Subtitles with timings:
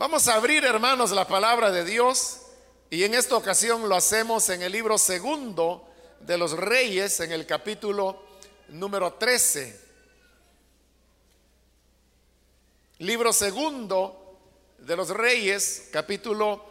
[0.00, 2.40] Vamos a abrir, hermanos, la palabra de Dios
[2.88, 5.86] y en esta ocasión lo hacemos en el libro segundo
[6.20, 8.22] de los Reyes, en el capítulo
[8.70, 9.78] número 13.
[13.00, 14.38] Libro segundo
[14.78, 16.64] de los Reyes, capítulo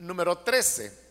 [0.00, 1.01] número 13.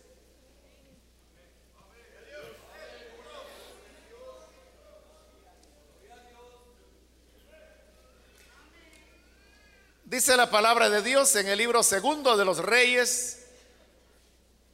[10.12, 13.46] Dice la palabra de Dios en el libro segundo de los Reyes,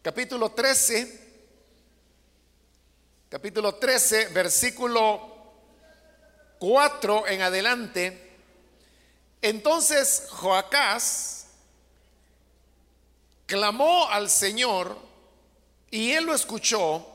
[0.01, 1.27] capítulo 13,
[3.29, 5.53] capítulo 13, versículo
[6.57, 8.31] 4 en adelante.
[9.39, 11.45] Entonces Joacás
[13.45, 14.97] clamó al Señor
[15.91, 17.05] y él lo escuchó,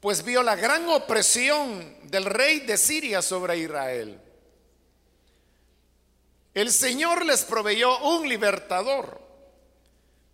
[0.00, 4.29] pues vio la gran opresión del rey de Siria sobre Israel.
[6.60, 9.18] El Señor les proveyó un libertador,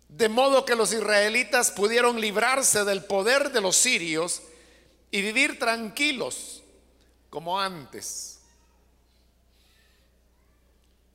[0.09, 4.41] de modo que los israelitas pudieron librarse del poder de los sirios
[5.09, 6.63] y vivir tranquilos
[7.29, 8.41] como antes.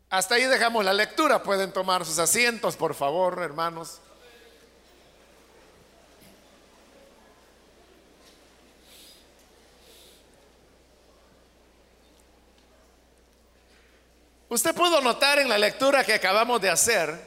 [0.08, 1.42] Hasta ahí dejamos la lectura.
[1.42, 4.00] Pueden tomar sus asientos, por favor, hermanos.
[14.52, 17.18] Usted pudo notar en la lectura que acabamos de hacer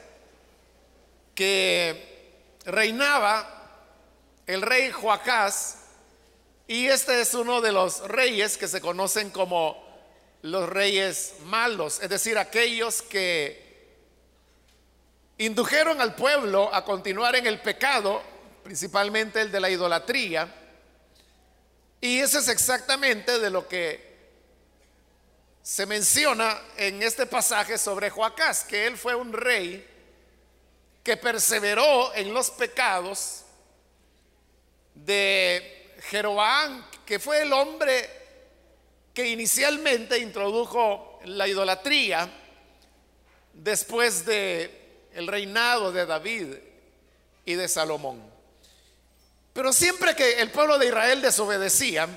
[1.34, 3.82] que reinaba
[4.46, 5.78] el rey Joacás
[6.68, 9.84] y este es uno de los reyes que se conocen como
[10.42, 13.90] los reyes malos, es decir, aquellos que
[15.38, 18.22] indujeron al pueblo a continuar en el pecado,
[18.62, 20.54] principalmente el de la idolatría,
[22.00, 24.05] y eso es exactamente de lo que
[25.66, 29.84] se menciona en este pasaje sobre Joacás, que él fue un rey
[31.02, 33.42] que perseveró en los pecados
[34.94, 38.08] de Jeroboam, que fue el hombre
[39.12, 42.30] que inicialmente introdujo la idolatría
[43.52, 46.46] después de el reinado de David
[47.44, 48.22] y de Salomón.
[49.52, 52.08] Pero siempre que el pueblo de Israel desobedecía,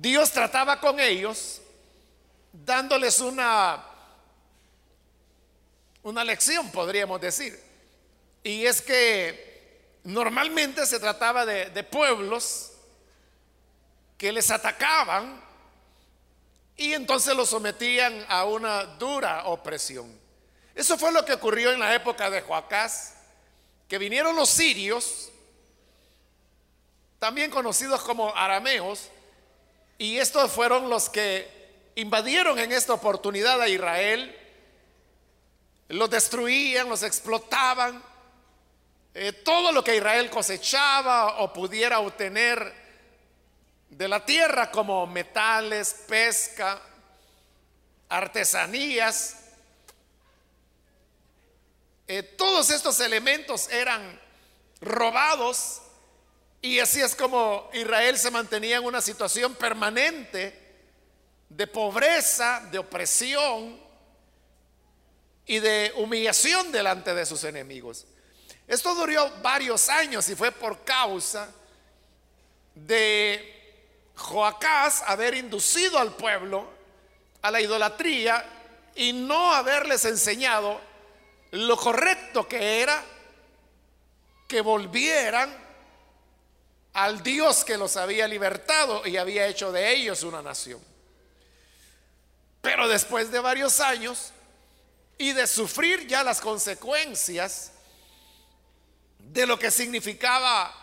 [0.00, 1.60] Dios trataba con ellos
[2.52, 3.84] dándoles una,
[6.04, 7.60] una lección, podríamos decir.
[8.44, 12.74] Y es que normalmente se trataba de, de pueblos
[14.16, 15.42] que les atacaban
[16.76, 20.16] y entonces los sometían a una dura opresión.
[20.76, 23.14] Eso fue lo que ocurrió en la época de Joacás,
[23.88, 25.32] que vinieron los sirios,
[27.18, 29.10] también conocidos como arameos,
[29.98, 34.34] y estos fueron los que invadieron en esta oportunidad a Israel,
[35.88, 38.02] los destruían, los explotaban,
[39.14, 42.72] eh, todo lo que Israel cosechaba o pudiera obtener
[43.90, 46.80] de la tierra como metales, pesca,
[48.08, 49.36] artesanías,
[52.06, 54.20] eh, todos estos elementos eran
[54.80, 55.82] robados
[56.60, 60.68] y así es como Israel se mantenía en una situación permanente
[61.48, 63.80] de pobreza, de opresión
[65.46, 68.06] y de humillación delante de sus enemigos.
[68.66, 71.48] Esto duró varios años y fue por causa
[72.74, 73.54] de
[74.14, 76.68] Joacás haber inducido al pueblo
[77.40, 78.44] a la idolatría
[78.94, 80.80] y no haberles enseñado
[81.52, 83.02] lo correcto que era
[84.46, 85.67] que volvieran
[86.92, 90.80] al Dios que los había libertado y había hecho de ellos una nación.
[92.60, 94.32] Pero después de varios años
[95.16, 97.72] y de sufrir ya las consecuencias
[99.18, 100.74] de lo que significaba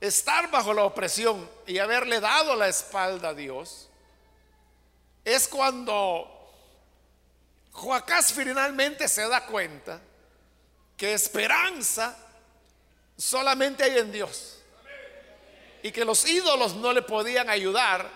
[0.00, 3.88] estar bajo la opresión y haberle dado la espalda a Dios,
[5.24, 6.30] es cuando
[7.72, 10.00] Joacás finalmente se da cuenta
[10.96, 12.16] que esperanza
[13.16, 14.53] solamente hay en Dios
[15.84, 18.10] y que los ídolos no le podían ayudar.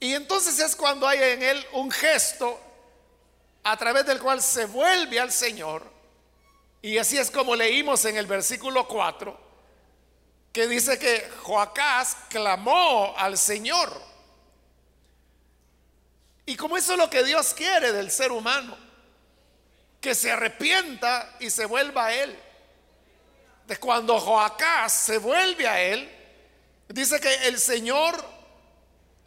[0.00, 2.58] Y entonces es cuando hay en él un gesto
[3.62, 5.84] a través del cual se vuelve al Señor.
[6.80, 9.38] Y así es como leímos en el versículo 4,
[10.50, 13.92] que dice que Joacás clamó al Señor.
[16.46, 18.78] Y como eso es lo que Dios quiere del ser humano,
[20.00, 22.34] que se arrepienta y se vuelva a Él.
[23.66, 26.15] De cuando Joacás se vuelve a Él,
[26.88, 28.22] Dice que el Señor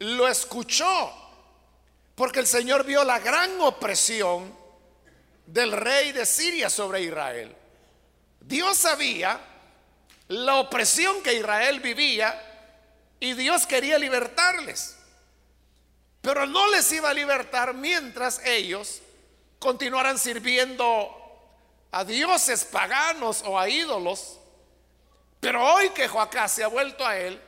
[0.00, 1.12] lo escuchó,
[2.14, 4.54] porque el Señor vio la gran opresión
[5.46, 7.54] del rey de Siria sobre Israel.
[8.40, 9.40] Dios sabía
[10.28, 12.40] la opresión que Israel vivía
[13.18, 14.96] y Dios quería libertarles.
[16.22, 19.02] Pero no les iba a libertar mientras ellos
[19.58, 21.16] continuaran sirviendo
[21.92, 24.38] a dioses paganos o a ídolos.
[25.40, 27.40] Pero hoy que Joacá se ha vuelto a él,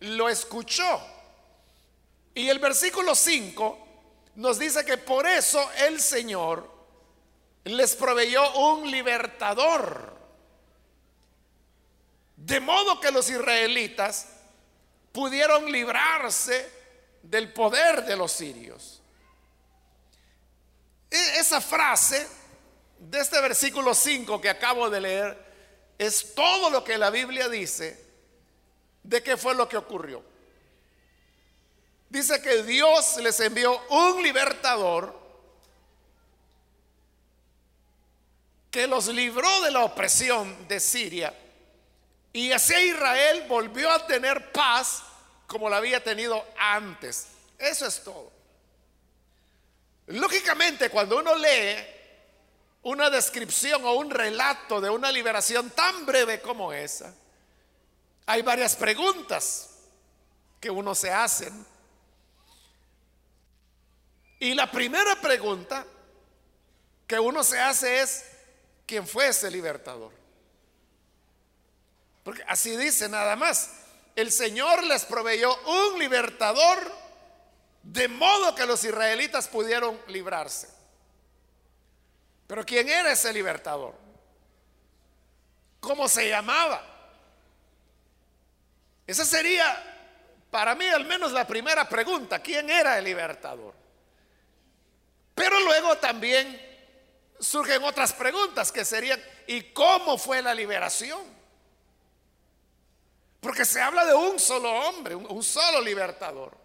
[0.00, 1.00] lo escuchó.
[2.34, 3.88] Y el versículo 5
[4.36, 6.70] nos dice que por eso el Señor
[7.64, 10.18] les proveyó un libertador.
[12.36, 14.26] De modo que los israelitas
[15.12, 16.70] pudieron librarse
[17.22, 19.02] del poder de los sirios.
[21.10, 22.26] E, esa frase
[22.98, 25.50] de este versículo 5 que acabo de leer
[25.98, 28.09] es todo lo que la Biblia dice
[29.02, 30.22] de qué fue lo que ocurrió.
[32.08, 35.18] Dice que Dios les envió un libertador
[38.70, 41.34] que los libró de la opresión de Siria
[42.32, 45.02] y así Israel volvió a tener paz
[45.46, 47.26] como la había tenido antes.
[47.58, 48.30] Eso es todo.
[50.06, 51.76] Lógicamente, cuando uno lee
[52.82, 57.12] una descripción o un relato de una liberación tan breve como esa,
[58.30, 59.70] hay varias preguntas
[60.60, 61.50] que uno se hace.
[64.38, 65.84] Y la primera pregunta
[67.08, 68.24] que uno se hace es,
[68.86, 70.12] ¿quién fue ese libertador?
[72.22, 73.72] Porque así dice nada más.
[74.14, 76.78] El Señor les proveyó un libertador
[77.82, 80.68] de modo que los israelitas pudieron librarse.
[82.46, 83.94] Pero ¿quién era ese libertador?
[85.80, 86.99] ¿Cómo se llamaba?
[89.10, 89.76] Esa sería,
[90.52, 92.38] para mí al menos, la primera pregunta.
[92.38, 93.74] ¿Quién era el libertador?
[95.34, 96.64] Pero luego también
[97.40, 101.22] surgen otras preguntas que serían, ¿y cómo fue la liberación?
[103.40, 106.56] Porque se habla de un solo hombre, un, solo libertador.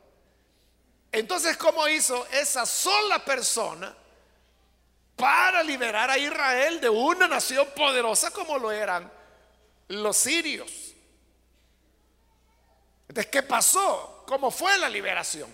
[1.11, 3.91] Entonces, ¿cómo hizo esa sola persona
[5.15, 9.11] para liberar a Israel de una nación poderosa como lo eran
[9.87, 10.84] los sirios?
[13.07, 14.23] Entonces, ¿qué pasó?
[14.27, 15.49] ¿Cómo fue la liberación?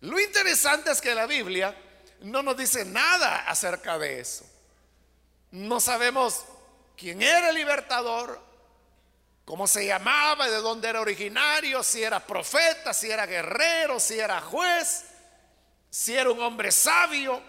[0.00, 1.74] Lo interesante es que la Biblia
[2.20, 4.44] no nos dice nada acerca de eso.
[5.50, 6.44] No sabemos
[6.96, 8.38] quién era el libertador,
[9.46, 14.42] cómo se llamaba, de dónde era originario, si era profeta, si era guerrero, si era
[14.42, 15.04] juez,
[15.88, 17.40] si era un hombre sabio.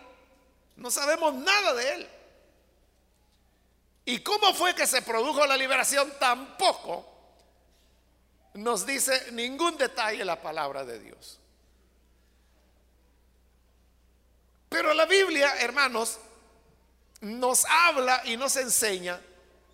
[0.77, 2.09] No sabemos nada de él.
[4.05, 6.13] ¿Y cómo fue que se produjo la liberación?
[6.19, 7.14] Tampoco
[8.56, 11.40] nos dice ningún detalle la palabra de Dios.
[14.69, 16.19] Pero la Biblia, hermanos,
[17.22, 19.22] nos habla y nos enseña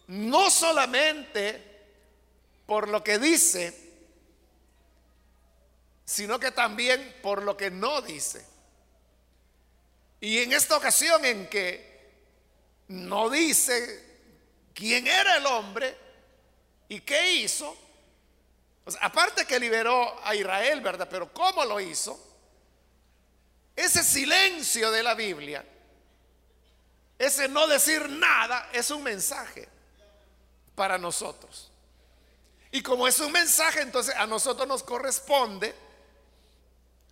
[0.08, 1.70] no solamente
[2.66, 3.92] por lo que dice,
[6.06, 8.46] sino que también por lo que no dice.
[10.20, 12.12] Y en esta ocasión en que
[12.90, 14.20] no dice
[14.74, 15.96] quién era el hombre
[16.90, 17.76] y qué hizo,
[19.00, 21.08] aparte que liberó a Israel, ¿verdad?
[21.10, 22.20] Pero ¿cómo lo hizo?
[23.76, 25.64] Ese silencio de la Biblia,
[27.18, 29.68] ese no decir nada, es un mensaje
[30.76, 31.72] para nosotros.
[32.72, 35.76] Y como es un mensaje, entonces a nosotros nos corresponde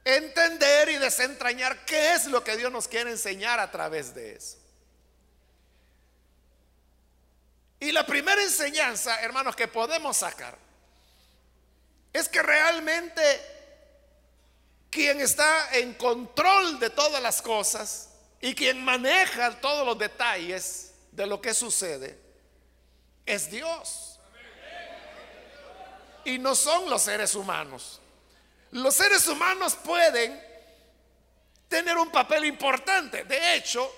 [0.04, 4.58] entender y desentrañar qué es lo que Dios nos quiere enseñar a través de eso.
[7.80, 10.69] Y la primera enseñanza, hermanos, que podemos sacar
[12.13, 13.22] es que realmente
[14.89, 18.10] quien está en control de todas las cosas
[18.42, 22.18] y quien maneja todos los detalles de lo que sucede
[23.25, 24.20] es Dios.
[26.25, 28.01] Y no son los seres humanos.
[28.72, 30.39] Los seres humanos pueden
[31.68, 33.24] tener un papel importante.
[33.24, 33.92] De hecho,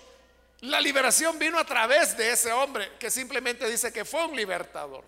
[0.62, 5.04] la liberación vino a través de ese hombre que simplemente dice que fue un libertador.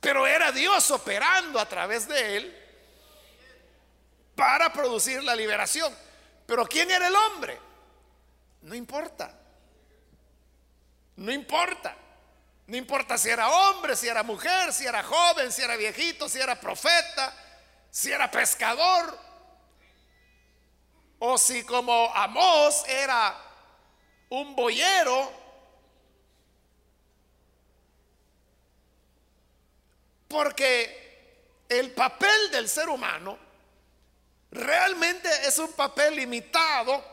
[0.00, 2.56] Pero era Dios operando a través de él
[4.34, 5.94] para producir la liberación.
[6.46, 7.60] Pero ¿quién era el hombre?
[8.62, 9.38] No importa.
[11.16, 11.96] No importa.
[12.66, 16.40] No importa si era hombre, si era mujer, si era joven, si era viejito, si
[16.40, 17.34] era profeta,
[17.90, 19.18] si era pescador.
[21.18, 23.36] O si como Amós era
[24.30, 25.30] un boyero.
[30.30, 33.36] Porque el papel del ser humano
[34.52, 37.04] realmente es un papel limitado,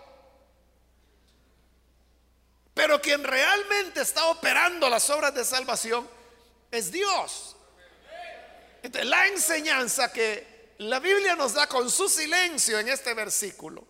[2.75, 6.07] pero quien realmente está operando las obras de salvación
[6.69, 7.55] es Dios.
[9.03, 13.83] La enseñanza que la Biblia nos da con su silencio en este versículo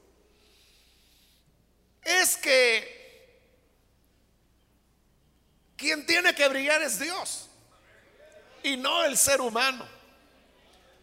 [2.02, 3.42] es que
[5.76, 7.47] quien tiene que brillar es Dios
[8.68, 9.88] y no el ser humano.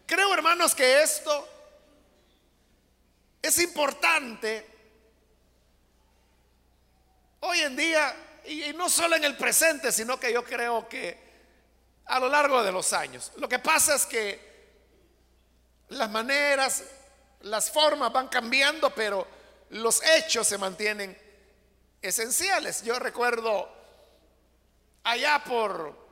[0.05, 1.47] Creo, hermanos, que esto
[3.41, 4.67] es importante
[7.39, 11.25] hoy en día, y no solo en el presente, sino que yo creo que
[12.05, 13.31] a lo largo de los años.
[13.37, 14.55] Lo que pasa es que
[15.89, 16.83] las maneras,
[17.41, 19.27] las formas van cambiando, pero
[19.69, 21.17] los hechos se mantienen
[21.99, 22.83] esenciales.
[22.83, 23.67] Yo recuerdo
[25.03, 26.04] allá por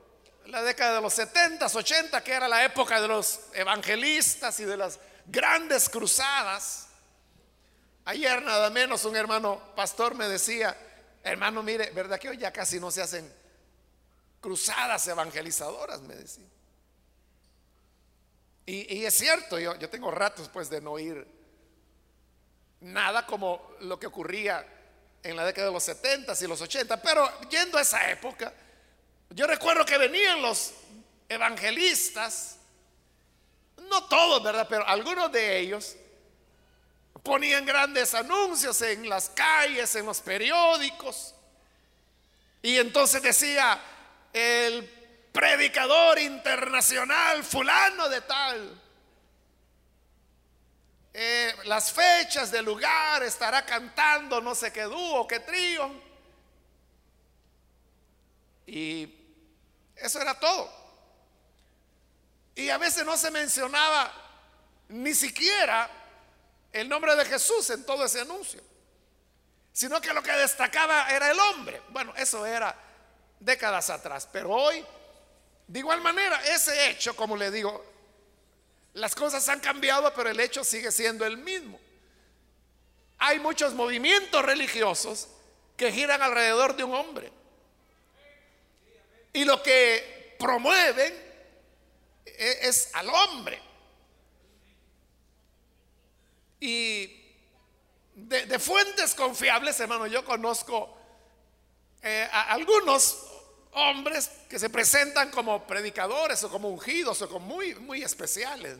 [0.47, 4.77] la década de los 70, 80, que era la época de los evangelistas y de
[4.77, 6.87] las grandes cruzadas.
[8.05, 10.75] Ayer nada menos un hermano pastor me decía,
[11.23, 13.31] hermano, mire, ¿verdad que hoy ya casi no se hacen
[14.41, 16.01] cruzadas evangelizadoras?
[16.01, 16.45] Me decía.
[18.65, 21.27] Y, es cierto, yo, tengo ratos pues de no oír
[22.79, 24.65] nada como lo que ocurría
[25.21, 28.53] en la década de los 70 y los 80, pero yendo a esa época,
[29.33, 30.73] yo recuerdo que venían los
[31.27, 32.57] evangelistas,
[33.89, 34.67] no todos, ¿verdad?
[34.69, 35.95] Pero algunos de ellos
[37.23, 41.33] ponían grandes anuncios en las calles, en los periódicos.
[42.61, 43.79] Y entonces decía,
[44.31, 44.87] el
[45.31, 48.81] predicador internacional fulano de tal.
[51.15, 55.91] Eh, las fechas del lugar estará cantando no sé qué dúo, qué trío.
[58.65, 59.22] Y
[59.95, 60.71] eso era todo.
[62.55, 64.11] Y a veces no se mencionaba
[64.89, 65.89] ni siquiera
[66.71, 68.61] el nombre de Jesús en todo ese anuncio,
[69.71, 71.81] sino que lo que destacaba era el hombre.
[71.89, 72.75] Bueno, eso era
[73.39, 74.85] décadas atrás, pero hoy,
[75.67, 77.83] de igual manera, ese hecho, como le digo,
[78.93, 81.79] las cosas han cambiado, pero el hecho sigue siendo el mismo.
[83.17, 85.27] Hay muchos movimientos religiosos
[85.77, 87.31] que giran alrededor de un hombre.
[89.33, 91.13] Y lo que promueven
[92.25, 93.59] e-, es al hombre.
[96.59, 97.23] Y
[98.15, 100.95] de, fuentes confiables, hermano, yo conozco
[102.01, 103.25] eh, a algunos
[103.73, 108.77] hombres que se presentan como predicadores o como ungidos o como muy, muy especiales.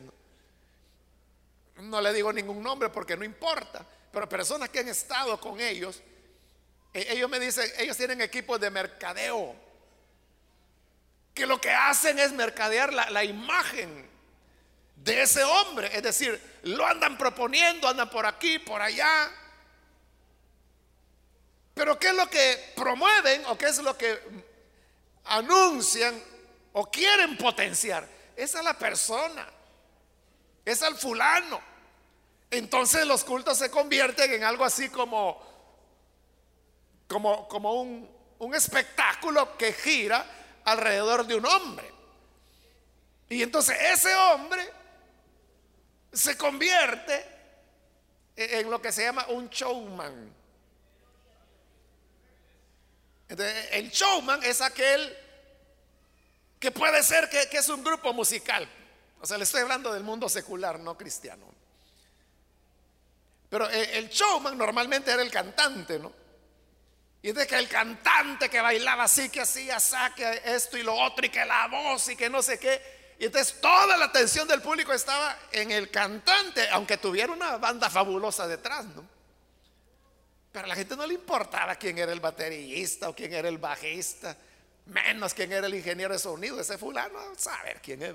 [1.76, 2.00] ¿no?
[2.00, 6.00] le digo ningún nombre porque no importa, pero personas que han estado con ellos,
[6.92, 9.56] e, ellos me dicen, ellos tienen equipos de mercadeo,
[11.34, 14.08] que lo que hacen es mercadear la, la imagen
[14.96, 15.90] de ese hombre.
[15.94, 19.30] Es decir, lo andan proponiendo, andan por aquí, por allá.
[21.74, 24.16] Pero ¿qué es lo que promueven o qué es lo que
[25.24, 26.22] anuncian
[26.72, 28.08] o quieren potenciar?
[28.36, 29.46] Es a la persona,
[30.64, 31.60] es al fulano.
[32.48, 35.42] Entonces los cultos se convierten en algo así como,
[37.08, 40.24] como, como un, un espectáculo que gira
[40.64, 41.90] alrededor de un hombre.
[43.28, 44.68] Y entonces ese hombre
[46.12, 47.24] se convierte
[48.36, 50.44] en lo que se llama un showman.
[53.28, 55.16] el showman es aquel
[56.60, 58.68] que puede ser que, es un grupo musical.
[59.20, 61.46] O sea, le estoy hablando del mundo secular, no cristiano.
[63.48, 66.23] Pero el showman normalmente era el cantante, ¿no?
[67.24, 71.24] Y de que el cantante que bailaba así, que hacía, saque esto y lo otro,
[71.24, 73.14] y que la voz y que no sé qué.
[73.18, 77.88] Y entonces toda la atención del público estaba en el cantante, aunque tuviera una banda
[77.88, 79.08] fabulosa detrás, ¿no?
[80.52, 83.56] Pero a la gente no le importaba quién era el baterista o quién era el
[83.56, 84.36] bajista,
[84.84, 88.14] menos quién era el ingeniero de sonido, ese fulano, saber quién es.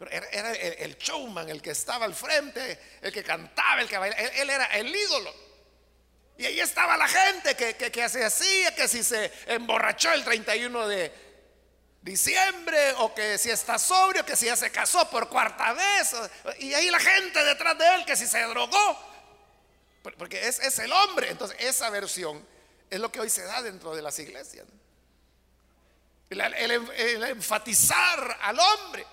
[0.00, 4.20] Pero era, el, showman, el que estaba al frente, el que cantaba, el que bailaba,
[4.20, 5.53] él, era el ídolo.
[6.36, 10.24] Y ahí estaba la gente que, que, que se hacía, que si se emborrachó el
[10.24, 11.12] 31 de,
[12.04, 16.14] diciembre o que si está sobrio, que si ya se casó por cuarta vez.
[16.58, 19.14] Y ahí la gente detrás de él que si se drogó.
[20.18, 21.30] Porque es, es el hombre.
[21.30, 22.46] Entonces esa versión
[22.90, 24.66] es lo que hoy se da dentro de las iglesias.
[26.28, 29.06] el enfatizar al hombre.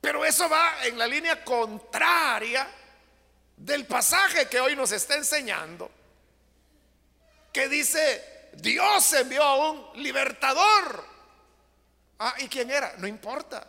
[0.00, 2.68] Pero eso va en la línea contraria
[3.56, 5.90] del pasaje que hoy nos está enseñando.
[7.52, 11.18] Que dice, Dios envió a un libertador
[12.18, 12.94] Ah, ¿y quién era?
[12.98, 13.66] No importa.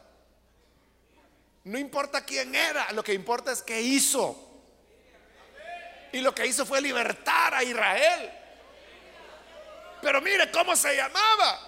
[1.66, 4.48] No importa quién era, lo que importa es qué hizo.
[6.12, 8.32] Y lo que hizo fue libertar a Israel.
[10.02, 11.68] Pero mire cómo se llamaba.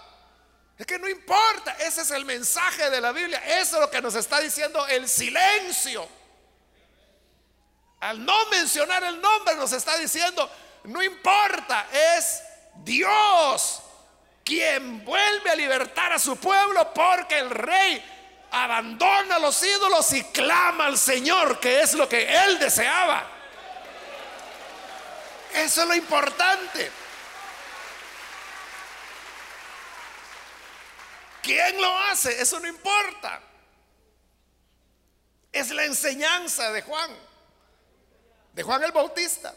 [0.78, 3.44] Es que no importa, ese es el mensaje de la Biblia.
[3.60, 6.08] Eso es lo que nos está diciendo el silencio.
[8.00, 10.50] Al no mencionar el nombre nos está diciendo,
[10.84, 12.42] no importa, es
[12.76, 13.82] Dios
[14.44, 18.04] quien vuelve a libertar a su pueblo porque el rey
[18.52, 23.26] abandona los ídolos y clama al Señor, que es lo que él deseaba.
[25.54, 26.92] Eso es lo importante.
[31.42, 32.42] ¿Quién lo hace?
[32.42, 33.42] Eso no importa.
[35.52, 37.12] Es la enseñanza de Juan,
[38.54, 39.54] de Juan el Bautista.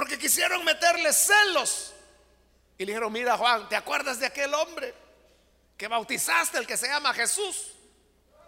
[0.00, 1.92] Porque quisieron meterle celos.
[2.78, 4.94] Y le dijeron, mira Juan, ¿te acuerdas de aquel hombre
[5.76, 7.72] que bautizaste, el que se llama Jesús?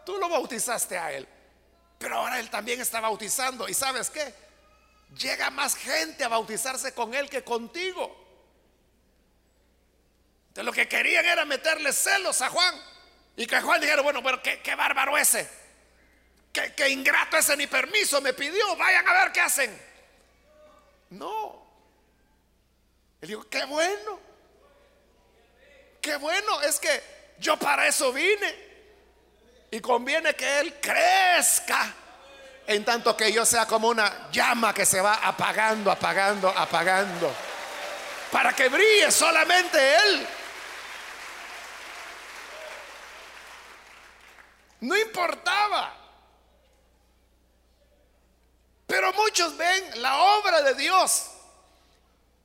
[0.06, 1.28] Tú lo bautizaste a él.
[1.98, 3.68] Pero ahora él también está bautizando.
[3.68, 4.34] ¿Y sabes qué?
[5.14, 8.16] Llega más gente a bautizarse con él que contigo.
[10.54, 12.82] De lo que querían era meterle celos a Juan.
[13.36, 15.46] Y que Juan dijera, bueno, pero qué, bárbaro ese.
[16.50, 18.74] Qué, qué ingrato ese ni permiso me pidió.
[18.76, 19.91] Vayan a ver qué hacen.
[21.12, 21.62] No.
[23.20, 24.18] Él dijo, qué bueno.
[26.00, 26.60] Qué bueno.
[26.62, 27.02] Es que
[27.38, 28.72] yo para eso vine.
[29.70, 31.94] Y conviene que Él crezca.
[32.66, 37.34] En tanto que yo sea como una llama que se va apagando, apagando, apagando.
[38.30, 40.26] Para que brille solamente Él.
[44.80, 46.01] No importaba.
[48.92, 51.30] Pero muchos ven la obra de Dios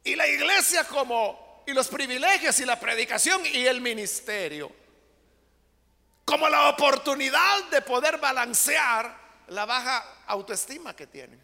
[0.01, 4.71] y la iglesia como, y los privilegios y la predicación y el ministerio,
[6.23, 9.13] como la oportunidad de poder balancear
[9.47, 11.43] la baja autoestima que tienen.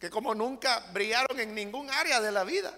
[0.00, 2.74] Que como nunca brillaron en ningún área de la vida.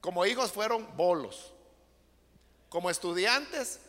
[0.00, 1.52] Como hijos fueron bolos.
[2.68, 3.80] Como estudiantes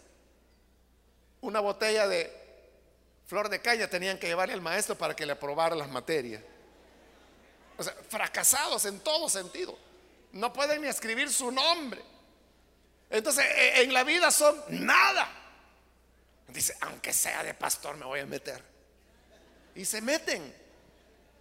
[1.39, 2.42] una botella de
[3.33, 6.39] flor de caña tenían que llevarle al maestro para que le aprobara las materias.
[7.75, 9.75] O sea, fracasados en todo sentido.
[10.33, 11.99] No pueden ni escribir su nombre.
[13.09, 15.27] Entonces, e, en la vida son nada.
[16.49, 18.63] Dice, aunque sea de pastor, me voy a meter.
[19.73, 20.55] Y se meten.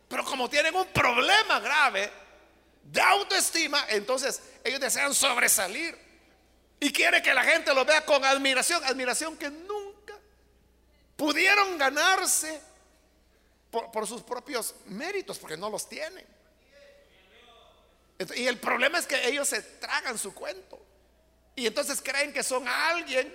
[0.08, 2.10] Pero como tienen un problema grave
[2.84, 5.94] de autoestima, entonces ellos desean sobresalir.
[6.80, 8.82] Y quiere que la gente lo vea con admiración.
[8.82, 9.81] Admiración que nunca
[11.22, 12.60] pudieron ganarse
[13.70, 16.26] por, sus propios méritos, porque no los tienen.
[18.34, 20.84] Y el problema es que ellos se tragan su cuento.
[21.54, 23.32] Y entonces creen que son alguien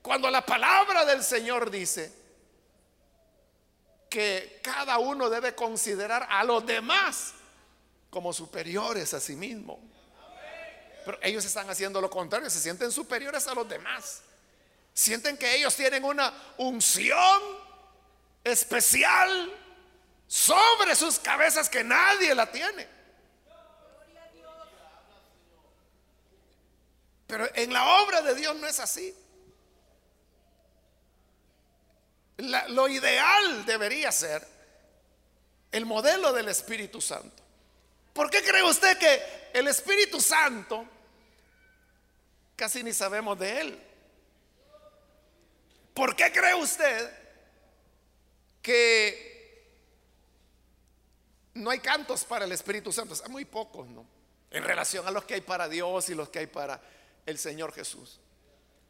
[0.00, 2.10] cuando la palabra del Señor dice
[4.08, 7.34] que cada uno debe considerar a los demás
[8.08, 9.78] como superiores a sí mismo.
[11.04, 14.22] Pero ellos están haciendo lo contrario, se sienten superiores a los demás.
[14.94, 17.40] Sienten que ellos tienen una unción
[18.44, 19.52] especial
[20.26, 22.86] sobre sus cabezas que nadie la tiene.
[27.26, 29.14] Pero en la obra de Dios no es así.
[32.68, 34.46] lo ideal debería ser
[35.72, 37.42] el modelo del Espíritu Santo.
[38.12, 40.86] ¿Por qué cree usted que el Espíritu Santo
[42.56, 43.89] casi ni sabemos de él?
[45.94, 47.10] ¿Por qué cree usted
[48.62, 49.30] que
[51.54, 53.14] no hay cantos para el Espíritu Santo?
[53.24, 54.06] Hay muy pocos, ¿no?
[54.50, 56.80] En relación a los que hay para Dios y los que hay para
[57.26, 58.20] el Señor Jesús.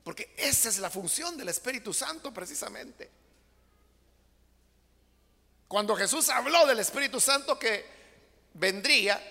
[0.05, 3.11] Porque esa es la función del Espíritu Santo precisamente.
[5.69, 7.87] Cuando Jesús habló del Espíritu Santo que
[8.55, 9.23] vendría,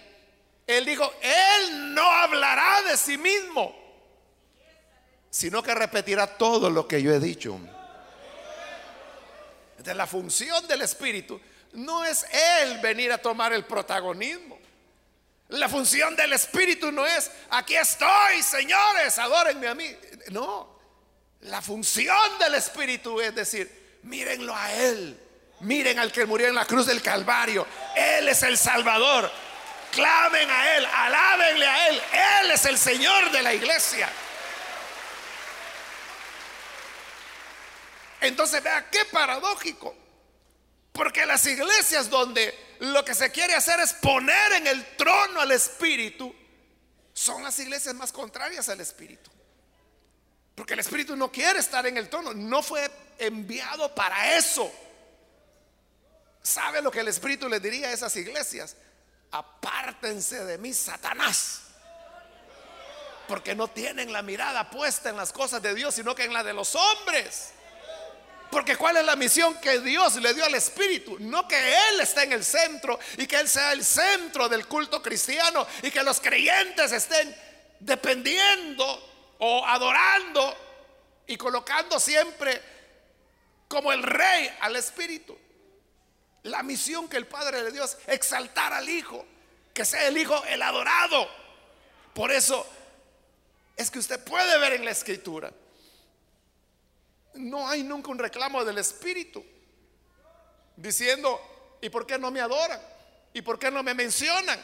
[0.66, 3.76] Él dijo, Él no hablará de sí mismo,
[5.30, 7.60] sino que repetirá todo lo que yo he dicho.
[9.72, 11.40] Entonces la función del Espíritu
[11.74, 12.26] no es
[12.62, 14.60] Él venir a tomar el protagonismo.
[15.50, 19.96] La función del Espíritu no es, aquí estoy, señores, adórenme a mí.
[20.32, 20.80] No,
[21.42, 25.20] la función del Espíritu es decir, mírenlo a Él,
[25.62, 27.66] miren al que murió en la cruz del Calvario.
[27.96, 29.32] Él es el Salvador.
[29.92, 32.02] Clamen a Él, alábenle a Él.
[32.44, 34.10] Él es el Señor de la iglesia.
[38.22, 39.96] Entonces vea qué paradójico.
[40.92, 45.52] Porque las iglesias donde lo que se quiere hacer es poner en el trono al
[45.52, 46.34] Espíritu,
[47.14, 49.30] son las iglesias más contrarias al Espíritu.
[50.56, 54.70] Porque el Espíritu no quiere estar en el trono, no fue enviado para eso.
[56.42, 58.76] ¿Sabe lo que el Espíritu le diría a esas iglesias?
[59.32, 61.62] Apártense de mí, Satanás.
[63.28, 66.44] Porque no tienen la mirada puesta en las cosas de Dios, sino que en la
[66.44, 67.54] de los hombres.
[68.50, 71.18] Porque ¿cuál es la misión que Dios le dio al Espíritu?
[71.20, 75.02] No que Él esté en el centro y que Él sea el centro del culto
[75.02, 77.36] cristiano y que los creyentes estén
[77.80, 80.58] dependiendo o adorando
[81.28, 82.60] y colocando siempre
[83.68, 85.38] como el rey al Espíritu.
[86.44, 89.26] La misión que el Padre de Dios exaltar al Hijo,
[89.74, 91.30] que sea el Hijo el adorado.
[92.16, 92.66] Por eso
[93.76, 95.52] es que usted puede ver en la Escritura
[97.36, 99.44] no hay nunca un reclamo del Espíritu
[100.76, 102.80] diciendo, ¿y por qué no me adoran?
[103.34, 104.60] ¿Y por qué no me mencionan?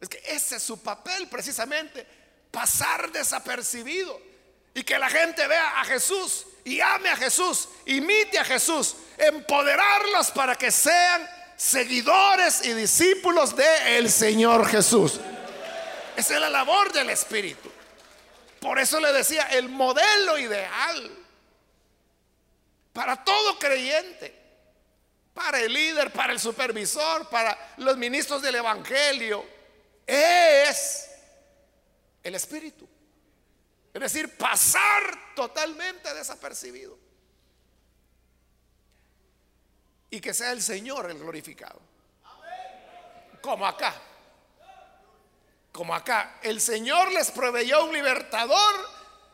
[0.00, 2.06] Es que ese es su papel precisamente,
[2.50, 4.20] pasar desapercibido
[4.74, 10.30] y que la gente vea a Jesús y ame a Jesús, imite a Jesús, empoderarlos
[10.30, 15.20] para que sean seguidores y discípulos de el Señor Jesús.
[16.16, 17.70] Esa es la labor del Espíritu.
[18.60, 21.21] Por eso le decía, el modelo ideal
[22.92, 24.34] para todo creyente,
[25.32, 29.44] para el líder, para el supervisor, para los ministros del Evangelio,
[30.06, 31.10] es
[32.22, 32.88] el Espíritu.
[33.94, 36.98] Es decir, pasar totalmente desapercibido.
[40.10, 41.80] Y que sea el Señor el glorificado.
[43.40, 43.94] Como acá.
[45.72, 46.38] Como acá.
[46.42, 48.74] El Señor les proveyó un libertador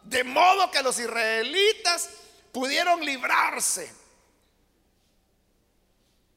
[0.04, 2.08] de modo que los israelitas
[2.52, 3.90] pudieron librarse.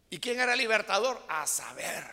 [0.09, 1.23] ¿Y quién era el libertador?
[1.29, 2.03] A saber.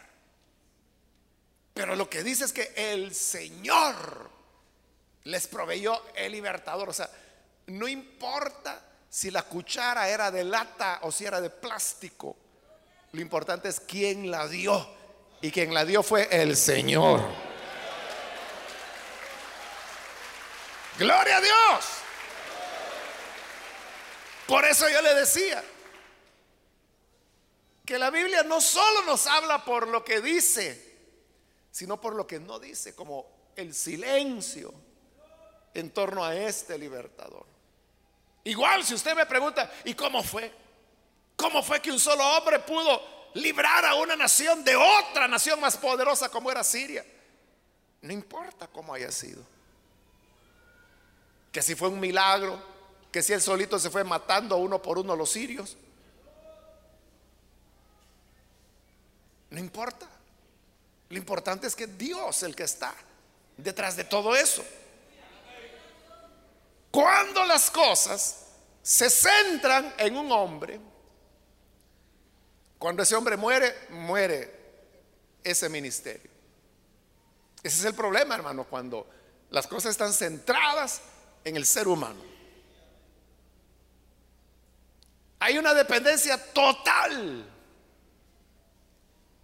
[1.74, 4.30] Pero lo que dice es que el Señor
[5.24, 6.88] les proveyó el libertador.
[6.88, 7.10] O sea,
[7.66, 12.36] no importa si la cuchara era de lata o si era de plástico.
[13.12, 14.96] Lo importante es quién la dio.
[15.40, 17.20] Y quien la dio fue el Señor.
[20.98, 21.84] Gloria a Dios.
[24.48, 25.62] Por eso yo le decía
[27.84, 30.96] que la Biblia no solo nos habla por lo que dice,
[31.70, 34.72] sino por lo que no dice, como el silencio
[35.74, 37.44] en torno a este libertador.
[38.44, 40.50] Igual si usted me pregunta, ¿y cómo fue?
[41.36, 43.02] ¿Cómo fue que un solo hombre pudo
[43.34, 47.04] librar a una nación de otra nación más poderosa como era Siria?
[48.00, 49.42] No importa cómo haya sido.
[51.52, 52.58] Que si fue un milagro,
[53.10, 55.76] que si él solito se fue matando uno por uno los sirios.
[59.50, 60.06] No importa.
[61.08, 62.94] Lo importante es que Dios el que está
[63.56, 64.62] detrás de todo eso.
[66.90, 68.44] Cuando las cosas
[68.82, 70.80] se centran en un hombre,
[72.78, 74.54] cuando ese hombre muere, muere
[75.42, 76.30] ese ministerio.
[77.62, 79.06] Ese es el problema, hermano, cuando
[79.50, 81.00] las cosas están centradas
[81.44, 82.37] en el ser humano.
[85.40, 87.48] Hay una dependencia total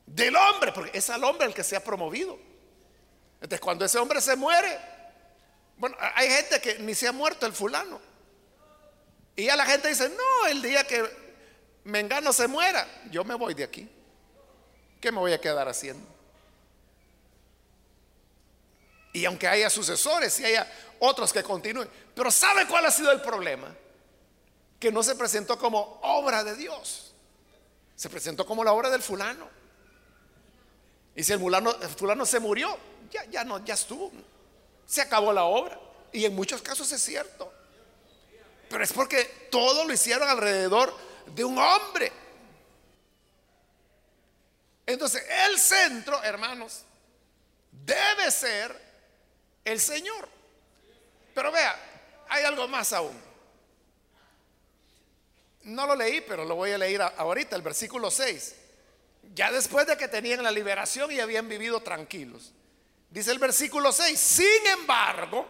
[0.06, 2.38] del hombre, porque es al hombre el que se ha promovido.
[3.34, 4.78] Entonces, cuando ese hombre se muere,
[5.76, 8.00] bueno, hay gente que ni se ha muerto el fulano.
[9.36, 11.04] Y ya la gente dice, no, el día que
[11.84, 13.88] Mengano se muera, yo me voy de aquí.
[15.00, 16.06] ¿Qué me voy a quedar haciendo?
[19.12, 23.20] Y aunque haya sucesores y haya otros que continúen, pero ¿sabe cuál ha sido el
[23.20, 23.74] problema?
[24.84, 27.14] Que no se presentó como obra de Dios,
[27.96, 29.48] se presentó como la obra del fulano.
[31.16, 32.76] Y si el fulano, se murió,
[33.10, 34.12] ya, ya no, ya estuvo,
[34.84, 35.80] se acabó la obra.
[36.12, 37.50] Y en muchos casos es cierto.
[38.68, 40.94] Pero es porque todo lo hicieron alrededor
[41.34, 42.12] de un hombre.
[44.84, 46.82] Entonces, el centro, hermanos,
[47.72, 48.78] debe ser
[49.64, 50.28] el Señor.
[51.34, 51.74] Pero vea,
[52.28, 53.23] hay algo más aún.
[55.64, 58.54] No lo leí, pero lo voy a leer ahorita, el versículo 6.
[59.34, 62.52] Ya después de que tenían la liberación y habían vivido tranquilos.
[63.10, 65.46] Dice el versículo 6, sin embargo,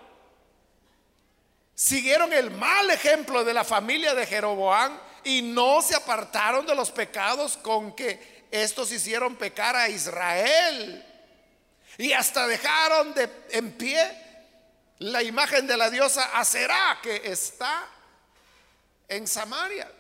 [1.75, 6.91] siguieron el mal ejemplo de la familia de Jeroboam y no se apartaron de los
[6.91, 11.05] pecados con que estos hicieron pecar a Israel.
[11.99, 14.25] Y hasta dejaron de, en pie
[14.99, 17.89] la imagen de la diosa Aserá que está
[19.09, 19.91] en Samaria.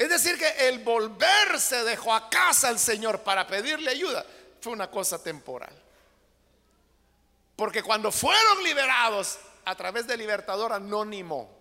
[0.00, 4.24] Es decir, que el volverse dejó a casa al Señor para pedirle ayuda
[4.58, 5.78] fue una cosa temporal.
[7.54, 11.54] Porque cuando fueron liberados a través del libertador anónimo.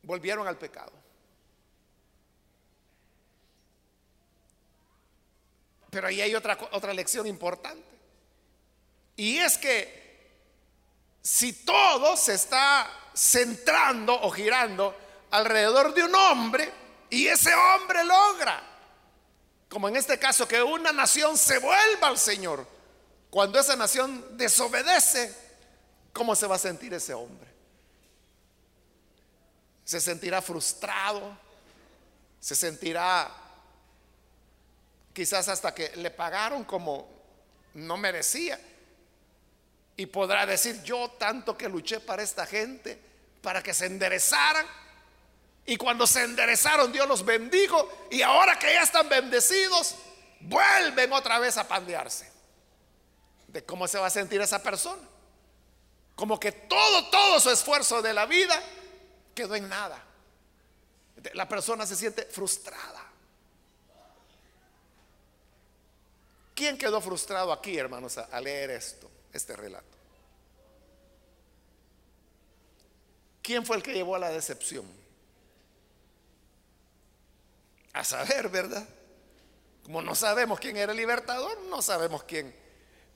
[0.00, 0.92] Volvieron al pecado.
[5.90, 7.84] Pero ahí hay otra, otra lección importante.
[9.14, 10.30] Y es que
[11.20, 14.94] si todo se está centrando o girando
[15.30, 16.70] alrededor de un hombre
[17.08, 18.62] y ese hombre logra,
[19.68, 22.66] como en este caso, que una nación se vuelva al Señor,
[23.30, 25.34] cuando esa nación desobedece,
[26.12, 27.50] ¿cómo se va a sentir ese hombre?
[29.84, 31.38] Se sentirá frustrado,
[32.40, 33.30] se sentirá
[35.12, 37.08] quizás hasta que le pagaron como
[37.74, 38.60] no merecía.
[39.96, 43.05] Y podrá decir, yo tanto que luché para esta gente,
[43.46, 44.66] para que se enderezaran.
[45.66, 48.08] Y cuando se enderezaron, Dios los bendijo.
[48.10, 49.94] Y ahora que ya están bendecidos,
[50.40, 52.28] vuelven otra vez a pandearse.
[53.46, 55.00] ¿De cómo se va a sentir esa persona?
[56.16, 58.60] Como que todo, todo su esfuerzo de la vida
[59.32, 60.02] quedó en nada.
[61.34, 63.04] La persona se siente frustrada.
[66.52, 69.95] ¿Quién quedó frustrado aquí, hermanos, a leer esto, este relato?
[73.46, 74.84] ¿Quién fue el que llevó a la decepción?
[77.92, 78.84] A saber, ¿verdad?
[79.84, 82.52] Como no sabemos quién era el libertador, no sabemos quién.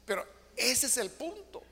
[0.07, 1.65] Pero ese es el punto.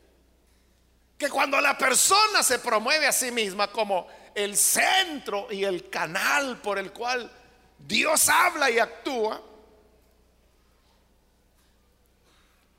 [1.16, 6.60] Que cuando la persona se promueve a sí misma como el centro y el canal
[6.60, 7.30] por el cual
[7.78, 9.40] Dios habla y actúa,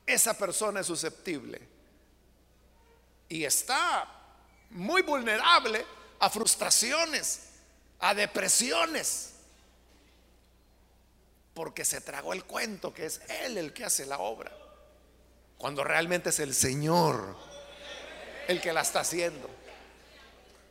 [0.04, 1.66] esa persona es susceptible
[3.30, 4.19] y está
[4.70, 5.84] muy vulnerable
[6.18, 7.50] a frustraciones,
[7.98, 9.34] a depresiones,
[11.54, 14.52] porque se tragó el cuento que es Él el que hace la obra,
[15.58, 17.36] cuando realmente es el Señor
[18.48, 19.48] el que la está haciendo.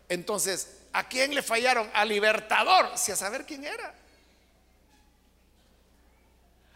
[0.10, 1.90] Entonces, ¿a quién le fallaron?
[1.94, 3.94] Al libertador, si a saber quién era.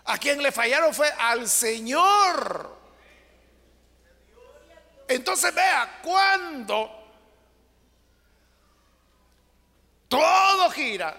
[0.06, 2.78] A quien le fallaron fue al Señor.
[5.08, 7.03] Entonces vea, cuando
[10.18, 11.18] todo gira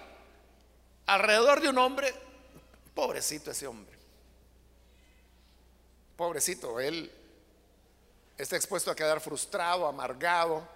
[1.06, 2.14] alrededor de un hombre,
[2.94, 3.94] pobrecito ese hombre.
[6.16, 7.10] Pobrecito, él
[8.38, 10.66] está expuesto a quedar frustrado, amargado,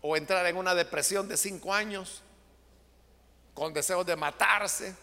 [0.00, 2.22] o entrar en una depresión de cinco años,
[3.54, 4.96] con deseos de matarse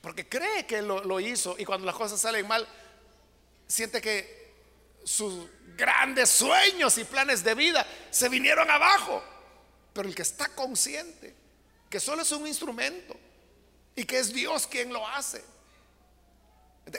[0.00, 2.66] porque cree que lo, hizo y cuando las cosas salen mal,
[3.66, 4.37] siente que
[5.08, 9.24] sus grandes sueños y planes de vida se vinieron abajo.
[9.94, 11.34] Pero el que está consciente
[11.88, 13.18] que solo es un instrumento
[13.96, 15.42] y que es Dios quien lo hace,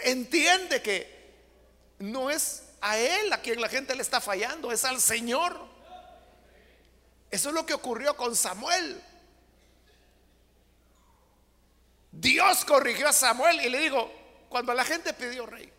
[0.05, 1.07] entiende que
[1.99, 5.55] no es a Él a quien la gente le está fallando, es al Señor.
[7.29, 9.03] Eso es lo que ocurrió con Samuel.
[12.11, 14.11] Dios corrigió a Samuel y le digo,
[14.49, 15.71] cuando la gente pidió rey,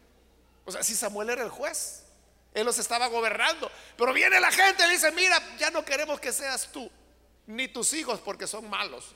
[0.64, 2.04] o sea, si Samuel era el juez,
[2.52, 6.32] él los estaba gobernando, pero viene la gente y dice, mira, ya no queremos que
[6.32, 6.90] seas tú,
[7.46, 9.14] ni tus hijos porque son malos.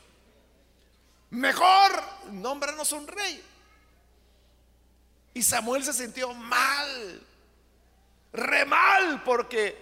[1.30, 3.42] Mejor nómbranos un rey.
[5.34, 7.26] Y Samuel se sintió mal,
[8.32, 9.76] re mal, porque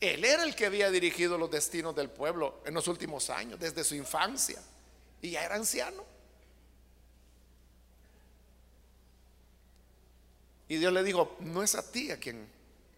[0.00, 3.84] él era el que había dirigido los destinos del pueblo en los últimos años, desde
[3.84, 4.58] su infancia
[5.20, 6.09] y ya era anciano.
[10.70, 12.48] Y Dios le dijo, no es a ti a quien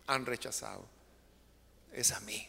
[0.07, 0.85] han rechazado,
[1.91, 2.47] es a mí.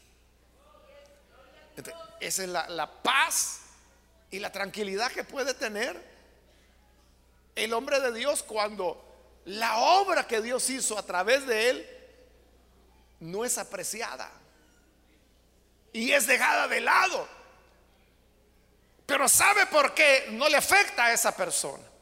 [2.20, 3.62] esa es la, la paz
[4.32, 5.98] y la tranquilidad que puede tener
[7.56, 9.02] el hombre de Dios cuando
[9.46, 11.90] la obra que Dios hizo a través de él
[13.22, 14.30] no es apreciada
[15.94, 17.30] y es dejada de lado.
[19.06, 21.93] Pero ¿sabe por qué no le afecta a esa persona?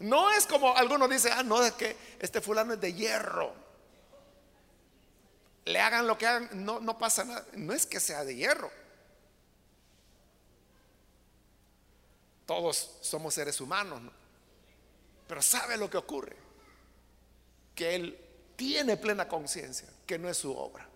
[0.00, 3.52] No es como algunos dicen, ah, no, es que este fulano es de hierro.
[5.66, 7.44] Le hagan lo que hagan, no, no pasa nada.
[7.52, 8.70] No es que sea de hierro.
[12.46, 14.00] Todos somos seres humanos,
[15.28, 16.36] Pero ¿sabe lo que ocurre?
[17.74, 18.18] Que él
[18.56, 20.88] tiene plena conciencia que no es su obra,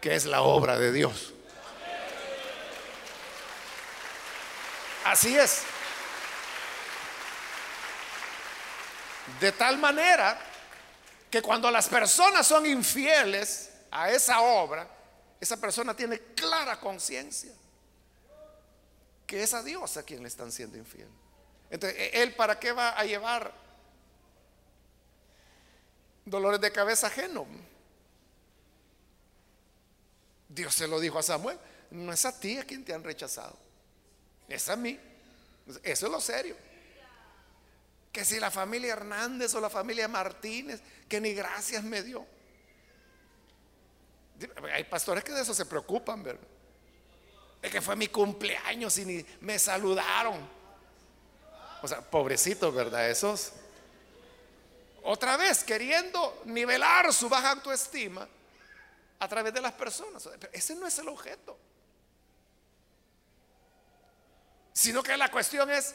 [0.00, 1.32] que es la obra de Dios.
[5.04, 5.62] Así es.
[9.40, 10.38] De tal manera
[11.30, 14.88] que cuando las personas son infieles a esa obra,
[15.40, 17.52] esa persona tiene clara conciencia
[19.28, 21.06] que es a Dios a quien le están siendo infiel.
[21.70, 23.52] Entonces, ¿e-, ¿él para qué va a llevar
[26.24, 27.46] dolores de cabeza ajeno?
[30.48, 31.58] Dios se lo dijo a Samuel,
[31.90, 33.54] no es a ti a quien te han rechazado,
[34.48, 34.98] es a mí.
[35.82, 36.56] Eso es lo serio.
[38.12, 42.26] Que si la familia Hernández o la familia Martínez, que ni gracias me dio.
[44.72, 46.46] Hay pastores que de eso se preocupan, ¿verdad?
[47.60, 50.48] Es que fue mi cumpleaños y ni me saludaron.
[51.82, 53.10] O sea, pobrecitos, ¿verdad?
[53.10, 53.52] Esos.
[55.02, 58.28] Otra vez, queriendo nivelar su baja autoestima
[59.18, 60.28] a través de las personas.
[60.52, 61.58] Ese no es el objeto.
[64.72, 65.94] Sino que la cuestión es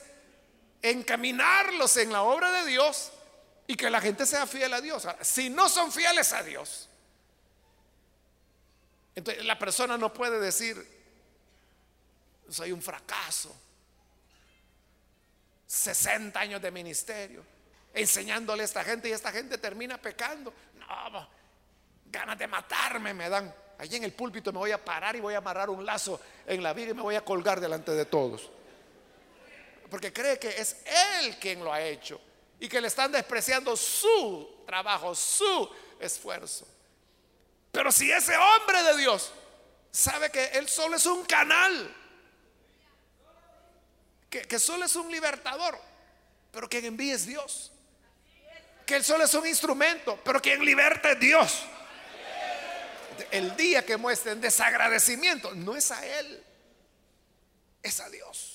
[0.83, 3.11] encaminarlos en la obra de Dios
[3.65, 5.07] y que la gente sea fiel a Dios.
[5.21, 6.89] si no son fieles a Dios,
[9.15, 10.85] entonces la persona no puede decir,
[12.49, 13.55] soy un fracaso.
[15.65, 17.43] 60 años de ministerio,
[17.93, 20.53] enseñándole a esta gente y esta gente termina pecando.
[20.75, 21.27] No,
[22.11, 23.53] ganas de matarme me dan.
[23.79, 26.61] Allí en el púlpito me voy a parar y voy a amarrar un lazo en
[26.61, 28.51] la vida y me voy a colgar delante de todos.
[29.93, 30.77] Porque cree que es
[31.21, 32.19] él quien lo ha hecho
[32.59, 36.67] y que le están despreciando su trabajo, su esfuerzo.
[37.71, 39.31] Pero si ese hombre de Dios
[39.91, 41.95] sabe que él solo es un canal,
[44.31, 45.79] que, solo es un libertador,
[46.51, 47.71] pero quien envía es Dios.
[48.87, 51.65] Que él solo es un instrumento, pero quien liberta es Dios.
[53.29, 56.43] El día que muestren desagradecimiento, no es a él,
[57.83, 58.52] es a Dios.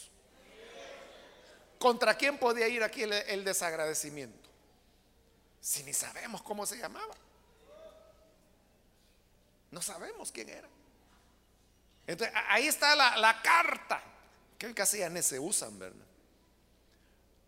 [1.78, 4.48] ¿Contra quién podía ir aquí el desagradecimiento?
[5.60, 7.14] Si ni sabemos cómo se llamaba.
[9.70, 10.68] No sabemos quién era.
[12.06, 14.02] Entonces, ahí está la, carta,
[14.56, 16.06] que casi ya ni se usan, ¿verdad?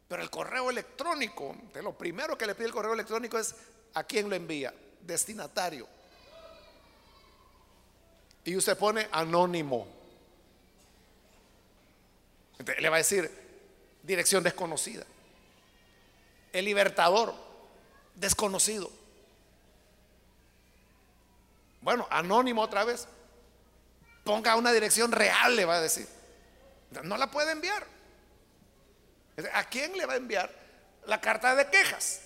[0.07, 3.55] Pero el correo electrónico, lo primero que le pide el correo electrónico es
[3.95, 5.89] a quién lo envía, destinatario.
[8.45, 9.87] Y usted pone anónimo.
[12.79, 13.50] le va a decir
[14.03, 15.05] dirección desconocida.
[16.53, 17.35] El libertador,
[18.15, 18.91] desconocido.
[21.81, 23.07] Bueno, anónimo otra vez.
[24.25, 26.07] Ponga una dirección real, le va a decir.
[27.03, 27.87] No la puede enviar.
[29.55, 30.53] ¿A quién le va a enviar
[31.07, 32.23] la carta de quejas?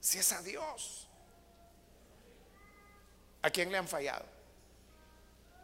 [0.00, 1.08] Si es a Dios.
[3.42, 4.24] ¿A quién le han fallado?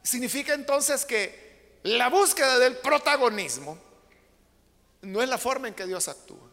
[0.03, 3.79] Significa entonces que la búsqueda del protagonismo
[5.02, 6.48] no es la forma en que Dios actúa.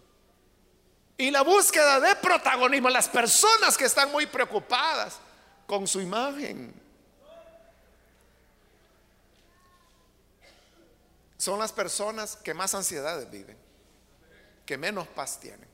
[1.17, 5.19] Y la búsqueda de protagonismo, las personas que están muy preocupadas
[5.67, 6.73] con su imagen.
[11.37, 13.57] Son las personas que más ansiedades viven,
[14.65, 15.67] que menos paz tienen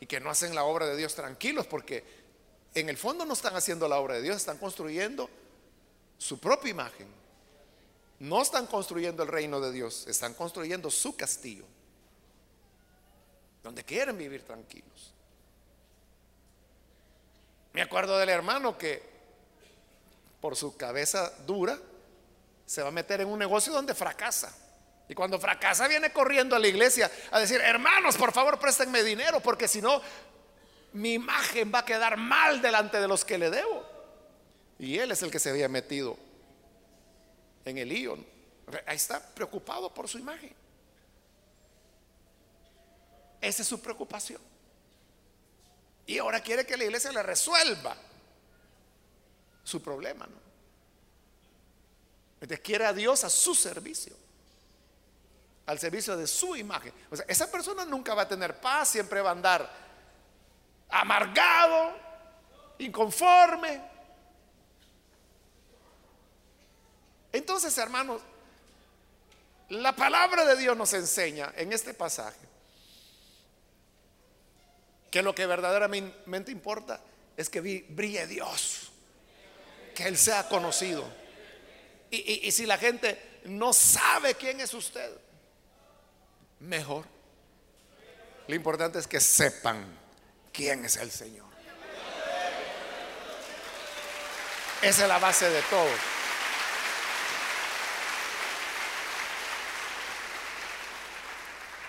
[0.00, 2.04] y que no hacen la obra de Dios tranquilos porque
[2.74, 5.28] en el fondo no están haciendo la obra de Dios, están construyendo
[6.18, 7.08] su propia imagen.
[8.18, 11.64] No están construyendo el reino de Dios, están construyendo su castillo,
[13.62, 15.12] donde quieren vivir tranquilos.
[17.72, 19.02] Me acuerdo del hermano que
[20.40, 21.78] por su cabeza dura
[22.64, 24.54] se va a meter en un negocio donde fracasa.
[25.08, 29.40] Y cuando fracasa viene corriendo a la iglesia a decir, hermanos, por favor préstenme dinero,
[29.40, 30.00] porque si no,
[30.94, 33.84] mi imagen va a quedar mal delante de los que le debo.
[34.78, 36.16] Y él es el que se había metido
[37.66, 38.16] en el lío.
[38.86, 40.54] Está preocupado por su imagen.
[43.40, 44.40] Esa es su preocupación.
[46.06, 47.96] Y ahora quiere que la iglesia le resuelva
[49.62, 50.26] su problema.
[50.26, 50.36] ¿no?
[52.40, 54.14] Entonces quiere a Dios a su servicio,
[55.66, 56.92] al servicio de su imagen.
[57.10, 59.70] O sea, esa persona nunca va a tener paz, siempre va a andar
[60.88, 61.96] amargado,
[62.78, 63.95] inconforme.
[67.36, 68.22] Entonces, hermanos,
[69.68, 72.38] la palabra de Dios nos enseña en este pasaje
[75.10, 76.98] que lo que verdaderamente importa
[77.36, 78.90] es que brille Dios,
[79.94, 81.04] que Él sea conocido.
[82.10, 85.10] Y, si la gente no sabe quién es usted,
[86.60, 87.04] mejor.
[88.48, 89.84] Lo importante es que sepan
[90.54, 91.44] quién es el Señor.
[94.80, 96.15] Esa es la base de todo.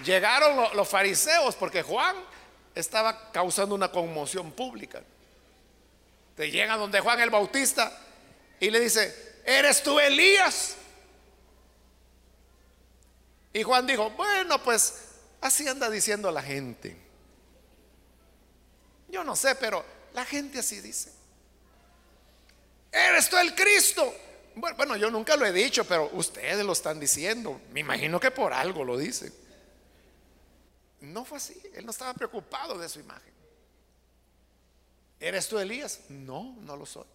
[0.04, 2.16] Llegaron los fariseos porque Juan
[2.76, 5.02] estaba causando una conmoción pública.
[6.36, 7.91] Te llega donde Juan el Bautista
[8.60, 10.76] y le dice, ¿eres tú Elías?
[13.54, 14.93] Y Juan dijo, bueno, pues
[15.41, 16.95] así anda diciendo la gente.
[19.08, 19.84] Yo no sé, pero
[20.14, 21.12] la gente así dice.
[22.91, 24.14] ¿Eres tú el Cristo?
[24.56, 27.62] Bueno, yo nunca lo he dicho, pero ustedes lo están diciendo.
[27.72, 29.34] Me imagino que por algo lo dicen.
[31.02, 31.62] No fue así.
[31.74, 33.34] Él no estaba preocupado de su imagen.
[35.20, 36.02] ¿Eres tú Elías?
[36.10, 37.06] No, no lo soy.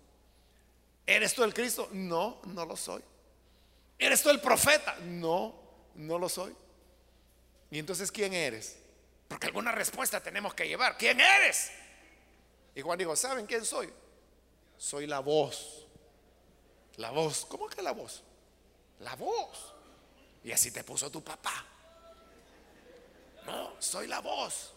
[1.07, 1.89] ¿Eres tú el Cristo?
[1.93, 3.03] No, no lo soy.
[3.99, 4.97] ¿Eres tú el profeta?
[5.03, 5.55] No,
[5.95, 6.55] no lo soy.
[7.71, 8.77] ¿Y entonces quién eres?
[9.29, 10.97] Porque alguna respuesta tenemos que llevar.
[10.99, 11.71] ¿Quién eres?
[12.75, 13.93] Y Juan dijo, ¿saben quién soy?
[14.77, 15.87] Soy la voz.
[16.97, 17.45] La voz.
[17.47, 18.23] ¿Cómo que la voz?
[19.01, 19.75] La voz.
[20.45, 21.72] Y así te puso tu papá.
[23.47, 24.73] No, soy la voz.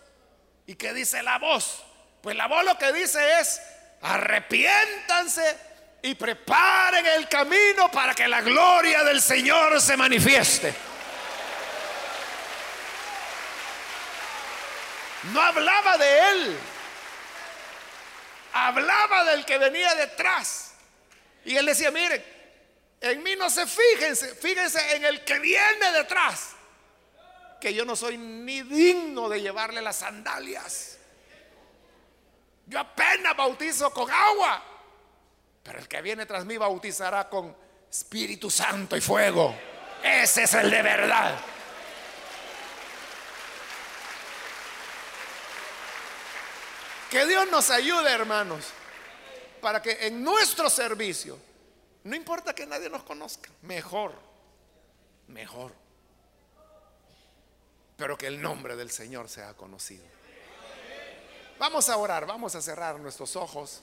[0.68, 1.84] ¿Y qué dice la voz?
[2.22, 3.62] Pues la voz lo que dice es,
[4.02, 5.58] arrepiéntanse
[6.02, 10.74] y preparen el camino para que la gloria del Señor se manifieste.
[15.34, 16.58] No hablaba de él,
[18.54, 20.74] hablaba del que venía detrás.
[21.44, 22.24] Y él decía, miren,
[23.02, 26.55] en mí no se fíjense, fíjense en el que viene detrás
[27.66, 31.00] que yo no soy ni digno de llevarle las sandalias.
[32.68, 34.64] Yo apenas bautizo con agua,
[35.64, 37.58] pero el que viene tras mí bautizará con
[37.90, 39.56] Espíritu Santo y fuego.
[40.04, 41.40] Ese es el de verdad.
[47.10, 48.68] Que Dios nos ayude, hermanos,
[49.60, 51.40] para que en nuestro servicio,
[52.04, 54.14] no importa que nadie nos conozca, mejor,
[55.30, 55.85] mejor
[57.98, 60.04] pero que el nombre del Señor sea conocido.
[61.58, 63.82] Vamos a orar, vamos a cerrar nuestros ojos.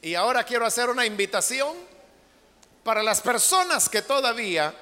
[0.00, 1.76] Y ahora quiero hacer una invitación
[2.82, 4.74] para las personas que todavía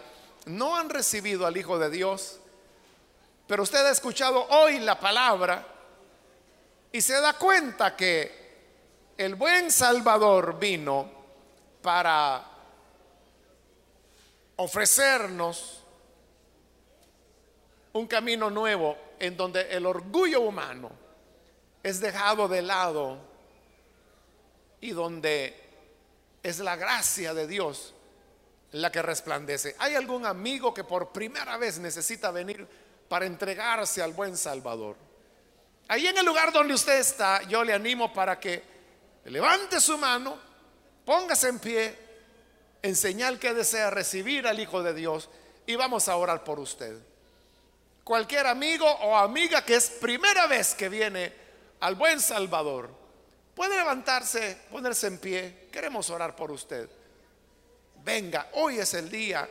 [0.45, 2.39] no han recibido al Hijo de Dios,
[3.49, 5.67] pero usted ha escuchado hoy la palabra
[6.93, 8.47] y se da cuenta que
[9.17, 11.11] el buen Salvador vino
[11.83, 12.45] para
[14.57, 15.83] ofrecernos
[17.97, 20.91] un camino nuevo en donde el orgullo humano
[21.83, 23.19] es dejado de lado
[24.81, 25.55] y donde
[26.43, 27.95] es la gracia de Dios
[28.73, 29.75] la que resplandece.
[29.79, 32.67] ¿Hay algún amigo que por primera vez necesita venir
[33.09, 34.97] para entregarse al buen Salvador?
[35.89, 38.63] Ahí en el lugar donde usted está, yo le animo para que
[39.27, 40.37] levante su mano,
[41.05, 41.99] póngase en pie,
[42.83, 45.31] en señal que desea recibir al Hijo de Dios
[45.67, 47.01] y vamos a orar por usted
[48.07, 51.33] cualquier amigo o amiga que es primera vez que viene
[51.81, 52.89] al buen Salvador,
[53.53, 55.67] puede levantarse, ponerse en pie.
[55.73, 56.89] Queremos orar por usted.
[58.05, 59.49] Venga, hoy es el día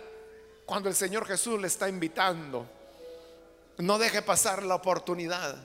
[0.65, 2.65] cuando el Señor Jesús le está invitando.
[3.79, 5.57] No deje pasar la oportunidad.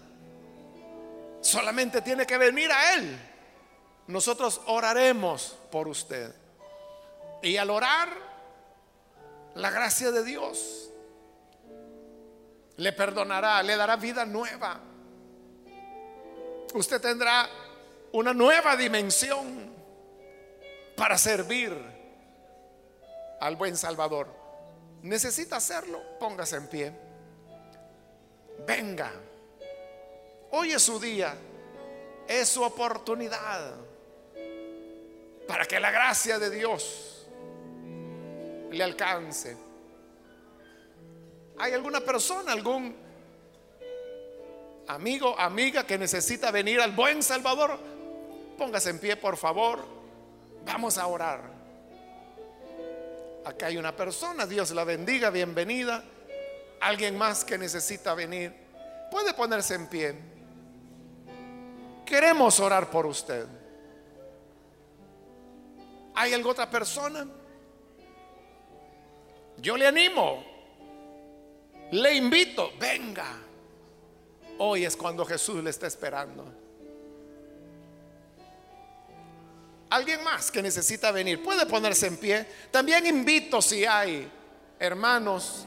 [1.43, 3.17] Solamente tiene que venir a Él.
[4.09, 6.35] Nosotros oraremos por usted.
[7.41, 8.09] Y al orar,
[9.55, 10.90] la gracia de Dios
[12.81, 14.81] le perdonará, le dará vida nueva.
[16.73, 17.47] Usted tendrá
[18.13, 19.71] una nueva dimensión
[20.97, 21.77] para servir
[23.39, 24.29] al buen Salvador.
[25.03, 26.93] Necesita hacerlo, póngase en pie.
[28.67, 29.13] Venga.
[30.53, 31.35] Hoy es su día,
[32.27, 33.75] es su oportunidad
[35.47, 37.29] para que la gracia de Dios
[38.71, 39.70] le alcance.
[41.61, 42.97] ¿Hay alguna persona, algún
[44.89, 47.79] amigo, amiga que necesita venir al buen Salvador?
[48.57, 49.85] Póngase en pie, por favor.
[50.65, 51.43] Vamos a orar.
[53.45, 56.03] Acá hay una persona, Dios la bendiga, bienvenida.
[56.81, 58.55] Alguien más que necesita venir.
[59.11, 60.15] Puede ponerse en pie.
[62.07, 63.47] Queremos orar por usted.
[66.15, 67.27] ¿Hay alguna otra persona?
[69.59, 70.50] Yo le animo
[71.93, 73.27] le invito, venga.
[74.59, 76.45] Hoy es cuando Jesús le está esperando.
[79.91, 82.47] Alguien más que necesita venir puede ponerse en pie.
[82.71, 84.31] También invito si hay
[84.79, 85.67] hermanos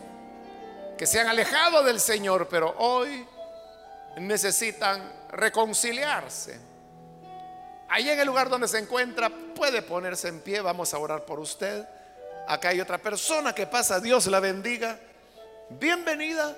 [0.98, 3.26] que se han alejado del Señor, pero hoy
[4.18, 6.60] necesitan reconciliarse.
[7.90, 10.62] Ahí en el lugar donde se encuentra puede ponerse en pie.
[10.62, 11.86] Vamos a orar por usted.
[12.48, 14.00] Acá hay otra persona que pasa.
[14.00, 14.98] Dios la bendiga.
[15.70, 16.56] Bienvenida.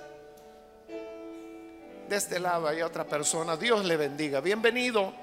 [2.07, 3.57] De este lado hay otra persona.
[3.57, 4.41] Dios le bendiga.
[4.41, 5.13] Bienvenido.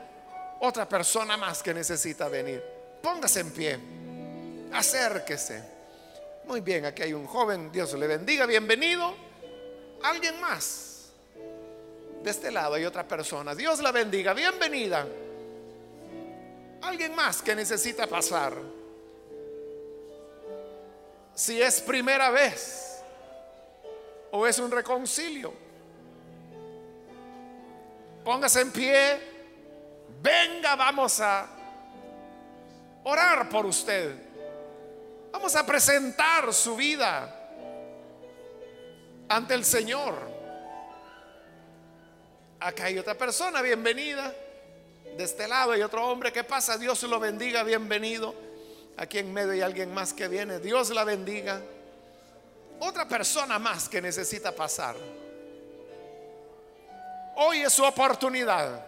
[0.60, 2.62] Otra persona más que necesita venir.
[3.02, 3.78] Póngase en pie.
[4.72, 5.72] Acérquese.
[6.44, 9.14] Muy bien, aquí hay un joven, Dios le bendiga, bienvenido.
[10.02, 11.10] Alguien más.
[12.22, 15.06] De este lado hay otra persona, Dios la bendiga, bienvenida.
[16.82, 18.54] Alguien más que necesita pasar.
[21.34, 22.91] Si es primera vez
[24.32, 25.52] o es un reconcilio.
[28.24, 29.20] Póngase en pie.
[30.22, 31.48] Venga, vamos a
[33.04, 34.14] orar por usted.
[35.32, 37.38] Vamos a presentar su vida
[39.28, 40.14] ante el Señor.
[42.60, 44.32] Acá hay otra persona, bienvenida.
[45.16, 48.34] De este lado hay otro hombre que pasa, Dios lo bendiga, bienvenido.
[48.96, 51.60] Aquí en medio hay alguien más que viene, Dios la bendiga.
[52.84, 54.96] Otra persona más que necesita pasar.
[57.36, 58.84] Hoy es su oportunidad.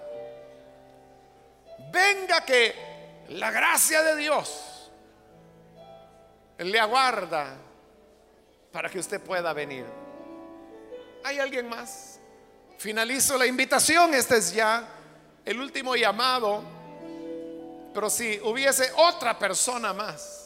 [1.93, 2.75] Venga que
[3.29, 4.91] la gracia de Dios
[6.59, 7.57] le aguarda
[8.73, 9.87] para que usted pueda venir.
[11.23, 12.19] ¿Hay alguien más?
[12.79, 14.13] Finalizo la invitación.
[14.13, 14.89] Este es ya
[15.45, 16.65] el último llamado.
[17.95, 20.44] Pero si hubiese otra persona más.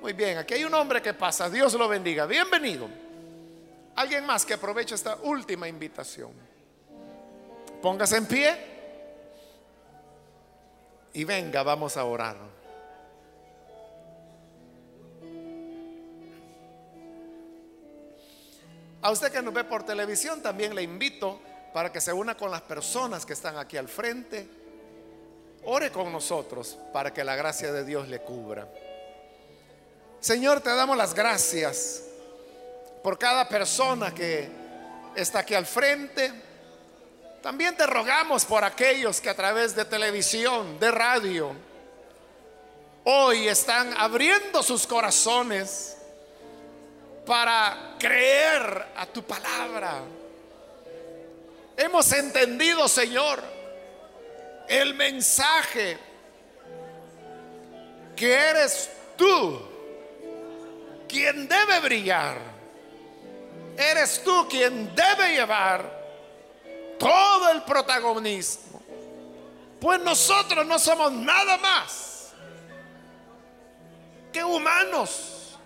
[0.00, 1.50] Muy bien, aquí hay un hombre que pasa.
[1.50, 2.24] Dios lo bendiga.
[2.24, 2.88] Bienvenido.
[3.96, 6.30] Alguien más que aproveche esta última invitación.
[7.82, 8.56] Póngase en pie.
[11.14, 12.36] Y venga, vamos a orar.
[19.02, 21.40] A usted que nos ve por televisión también le invito
[21.72, 24.48] para que se una con las personas que están aquí al frente.
[25.64, 28.68] Ore con nosotros para que la gracia de Dios le cubra.
[30.20, 32.02] Señor, te damos las gracias
[33.04, 34.48] por cada persona que
[35.14, 36.32] está aquí al frente.
[37.40, 41.52] También te rogamos por aquellos que a través de televisión, de radio,
[43.04, 45.96] hoy están abriendo sus corazones
[47.24, 50.00] para creer a tu palabra.
[51.76, 53.40] Hemos entendido, Señor,
[54.66, 55.96] el mensaje
[58.16, 59.77] que eres tú
[61.08, 62.36] quien debe brillar.
[63.76, 65.98] Eres tú quien debe llevar
[66.98, 68.82] todo el protagonismo.
[69.80, 72.32] Pues nosotros no somos nada más
[74.32, 75.56] que humanos,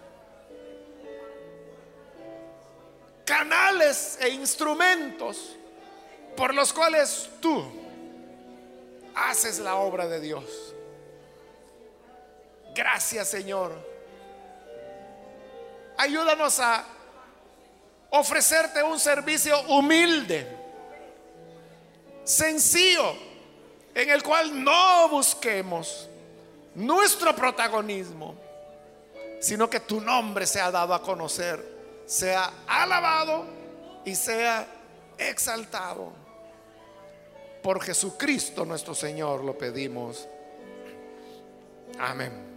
[3.24, 5.57] canales e instrumentos
[6.36, 7.64] por los cuales tú
[9.14, 10.74] haces la obra de Dios.
[12.74, 13.91] Gracias Señor.
[15.97, 16.84] Ayúdanos a
[18.11, 20.47] ofrecerte un servicio humilde,
[22.24, 23.14] sencillo,
[23.95, 26.09] en el cual no busquemos
[26.74, 28.34] nuestro protagonismo,
[29.40, 31.64] sino que tu nombre sea dado a conocer,
[32.07, 33.47] sea alabado
[34.05, 34.66] y sea
[35.18, 36.12] exaltado.
[37.62, 40.28] Por Jesucristo nuestro Señor lo pedimos.
[41.99, 42.51] Amén.